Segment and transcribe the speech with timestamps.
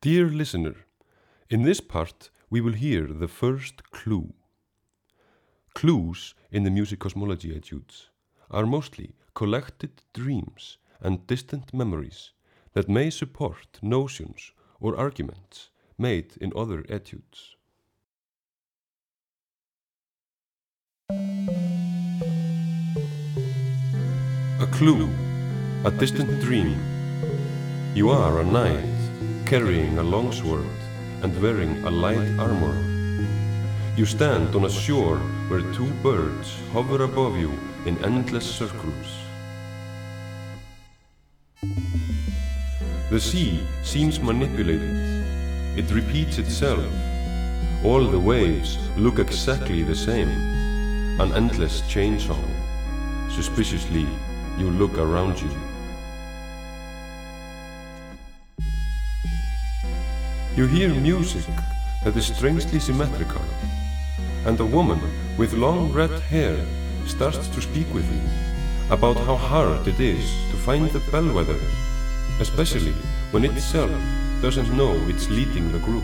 [0.00, 0.76] Dear listener,
[1.50, 4.32] in this part we will hear the first clue.
[5.74, 8.08] Clues in the Musicosmology etudes
[8.48, 12.30] are mostly collected dreams and distant memories
[12.74, 17.56] that may support notions or arguments made in other etudes.
[24.60, 25.10] A clue,
[25.84, 26.78] a distant dream.
[27.96, 28.97] You are a knight
[29.48, 30.78] carrying a longsword
[31.22, 32.76] and wearing a light armor.
[33.96, 35.16] You stand on a shore
[35.48, 39.08] where two birds hover above you in endless circles.
[43.08, 44.92] The sea seems manipulated.
[45.78, 46.84] It repeats itself.
[47.82, 50.28] All the waves look exactly the same.
[51.20, 52.44] An endless chain song.
[53.30, 54.06] Suspiciously,
[54.58, 55.50] you look around you.
[60.58, 61.46] You hear music
[62.02, 63.42] that is strangely symmetrical,
[64.44, 65.00] and a woman
[65.36, 66.56] with long red hair
[67.06, 68.20] starts to speak with you
[68.90, 71.60] about how hard it is to find the bellwether,
[72.40, 72.96] especially
[73.30, 73.92] when itself
[74.42, 76.02] doesn't know it's leading the group.